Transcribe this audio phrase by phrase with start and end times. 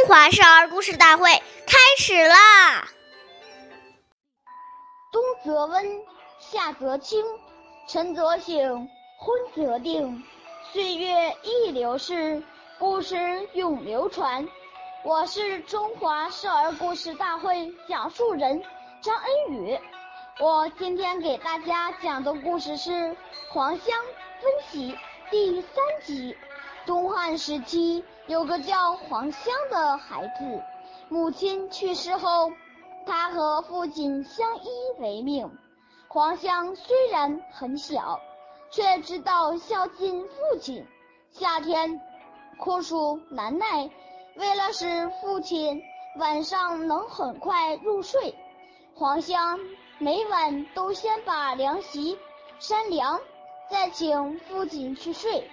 [0.00, 1.30] 中华少儿故事大会
[1.66, 2.88] 开始啦！
[5.12, 6.00] 冬则温，
[6.38, 7.22] 夏则清，
[7.86, 10.24] 晨则省，昏则定。
[10.72, 12.42] 岁月易流逝，
[12.78, 14.48] 故事永流传。
[15.04, 18.62] 我是中华少儿故事大会讲述人
[19.02, 19.78] 张恩宇。
[20.38, 22.90] 我今天给大家讲的故事是
[23.50, 23.94] 《黄香
[24.40, 24.92] 分析》
[25.30, 26.34] 第三集。
[26.86, 30.62] 东汉时期，有个叫黄香的孩子，
[31.08, 32.52] 母亲去世后，
[33.04, 34.68] 他和父亲相依
[35.00, 35.50] 为命。
[36.06, 38.20] 黄香虽然很小，
[38.70, 40.86] 却知道孝敬父亲。
[41.32, 42.00] 夏天
[42.56, 43.90] 酷暑难耐，
[44.36, 45.82] 为了使父亲
[46.16, 48.36] 晚上能很快入睡，
[48.94, 49.58] 黄香
[49.98, 52.16] 每晚都先把凉席
[52.60, 53.20] 扇凉，
[53.68, 55.50] 再请父亲去睡。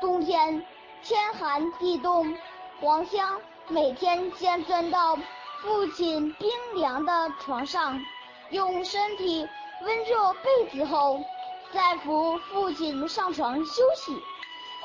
[0.00, 0.66] 冬天
[1.08, 2.36] 天寒地冻，
[2.80, 5.16] 黄香每天先钻到
[5.62, 7.96] 父亲冰凉的床上，
[8.50, 9.48] 用身体
[9.82, 11.20] 温热被子后，
[11.72, 14.20] 再扶父亲上床休息。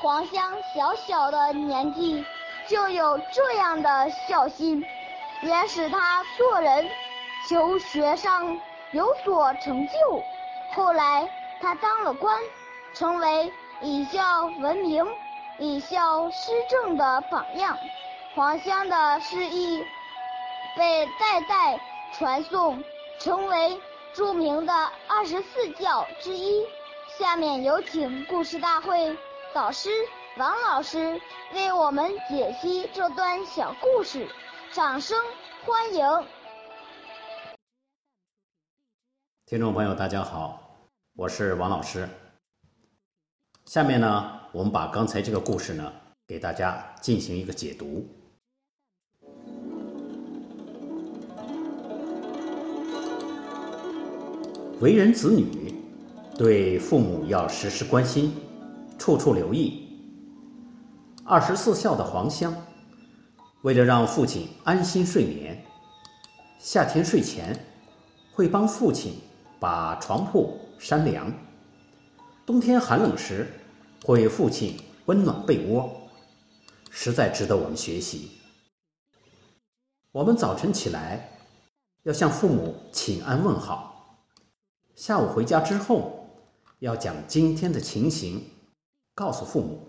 [0.00, 2.24] 黄香小小的年纪
[2.68, 4.80] 就有这样的孝心，
[5.42, 6.88] 也使他做人、
[7.48, 8.60] 求学上
[8.92, 10.22] 有所成就。
[10.76, 11.28] 后来
[11.60, 12.38] 他当了官，
[12.94, 13.52] 成为。
[13.84, 15.04] 以孝闻名、
[15.58, 17.78] 以孝施政的榜样，
[18.34, 19.84] 黄香的诗意
[20.76, 21.80] 被代代
[22.12, 22.82] 传颂，
[23.18, 23.80] 成为
[24.14, 24.72] 著名的
[25.08, 26.64] 二十四教之一。
[27.18, 29.16] 下面有请故事大会
[29.52, 29.90] 导师
[30.38, 31.20] 王老师
[31.52, 34.26] 为我们解析这段小故事，
[34.72, 35.18] 掌声
[35.64, 36.26] 欢迎！
[39.44, 40.58] 听众朋友，大家好，
[41.14, 42.08] 我是王老师。
[43.66, 45.90] 下面呢，我们把刚才这个故事呢，
[46.28, 48.06] 给大家进行一个解读。
[54.78, 55.74] 为人子女，
[56.36, 58.34] 对父母要时时关心，
[58.98, 59.88] 处处留意。
[61.24, 62.54] 二十四孝的黄香，
[63.62, 65.64] 为了让父亲安心睡眠，
[66.58, 67.58] 夏天睡前
[68.34, 69.14] 会帮父亲
[69.58, 71.32] 把床铺扇凉，
[72.44, 73.46] 冬天寒冷时。
[74.04, 74.76] 会父亲
[75.06, 75.88] 温暖被窝，
[76.90, 78.32] 实在值得我们学习。
[80.10, 81.38] 我们早晨起来
[82.02, 84.24] 要向父母请安问好，
[84.96, 86.28] 下午回家之后
[86.80, 88.44] 要将今天的情形
[89.14, 89.88] 告诉父母，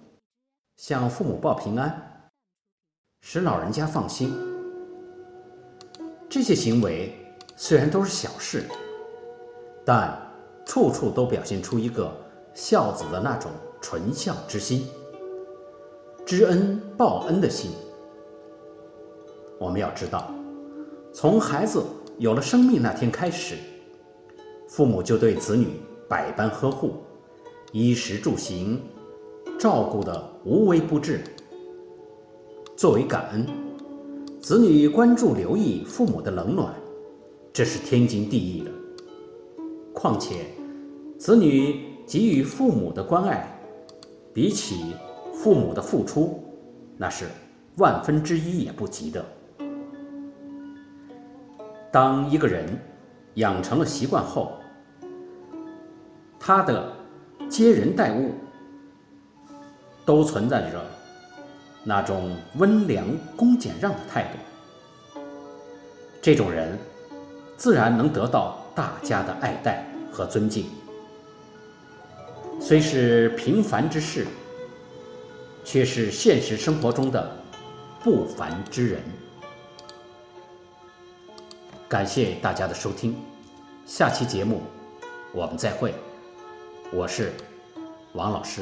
[0.78, 2.30] 向父母报平安，
[3.22, 4.32] 使老人家放心。
[6.30, 7.16] 这些行为
[7.56, 8.70] 虽然都是小事，
[9.84, 10.18] 但
[10.66, 12.16] 处处都表现出一个
[12.54, 13.52] 孝子的那种。
[13.86, 14.88] 纯孝之心，
[16.26, 17.72] 知恩报恩的心。
[19.60, 20.34] 我们要知道，
[21.12, 21.84] 从孩子
[22.18, 23.58] 有了生命那天开始，
[24.70, 26.94] 父母就对子女百般呵护，
[27.74, 28.82] 衣食住行
[29.60, 31.22] 照顾的无微不至。
[32.78, 33.46] 作为感恩，
[34.40, 36.74] 子女关注留意父母的冷暖，
[37.52, 38.72] 这是天经地义的。
[39.94, 40.46] 况且，
[41.20, 43.48] 子女给予父母的关爱。
[44.34, 44.96] 比起
[45.32, 46.44] 父母的付出，
[46.98, 47.28] 那是
[47.78, 49.24] 万分之一也不及的。
[51.92, 52.66] 当一个人
[53.36, 54.54] 养成了习惯后，
[56.40, 56.92] 他的
[57.48, 58.32] 接人待物
[60.04, 60.84] 都存在着
[61.84, 63.06] 那种温良
[63.38, 65.20] 恭俭让的态度，
[66.24, 66.76] 这种人
[67.56, 70.66] 自然能得到大家的爱戴和尊敬。
[72.66, 74.26] 虽是平凡之事，
[75.66, 77.30] 却是现实生活中的
[78.02, 79.02] 不凡之人。
[81.90, 83.18] 感谢大家的收听，
[83.86, 84.62] 下期节目
[85.34, 85.94] 我们再会。
[86.94, 87.34] 我是
[88.14, 88.62] 王老师。